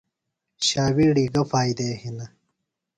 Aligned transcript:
شاویڑی 0.67 1.25
گہ 1.33 1.43
فائدےۡ 1.51 1.95
ہِنہ؟ 2.01 2.25